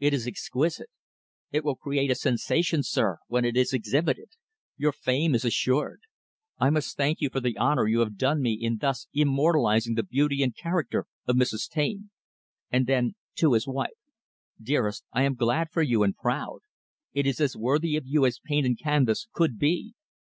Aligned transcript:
It 0.00 0.12
is 0.12 0.26
exquisite. 0.26 0.88
It 1.52 1.62
will 1.64 1.76
create 1.76 2.10
a 2.10 2.16
sensation, 2.16 2.82
sir, 2.82 3.18
when 3.28 3.44
it 3.44 3.56
is 3.56 3.72
exhibited. 3.72 4.30
Your 4.76 4.90
fame 4.90 5.36
is 5.36 5.44
assured. 5.44 6.00
I 6.58 6.68
must 6.68 6.96
thank 6.96 7.20
you 7.20 7.30
for 7.30 7.38
the 7.38 7.56
honor 7.56 7.86
you 7.86 8.00
have 8.00 8.16
done 8.16 8.42
me 8.42 8.54
in 8.60 8.78
thus 8.78 9.06
immortalizing 9.14 9.94
the 9.94 10.02
beauty 10.02 10.42
and 10.42 10.52
character 10.52 11.06
of 11.28 11.36
Mrs. 11.36 11.68
Taine." 11.70 12.10
And 12.72 12.88
then, 12.88 13.14
to 13.36 13.52
his 13.52 13.68
wife, 13.68 13.92
"Dearest, 14.60 15.04
I 15.12 15.22
am 15.22 15.36
glad 15.36 15.70
for 15.70 15.82
you, 15.82 16.02
and 16.02 16.16
proud. 16.16 16.58
It 17.12 17.24
is 17.24 17.40
as 17.40 17.56
worthy 17.56 17.94
of 17.96 18.04
you 18.04 18.26
as 18.26 18.40
paint 18.44 18.66
and 18.66 18.76
canvas 18.76 19.28
could 19.32 19.60
be." 19.60 19.94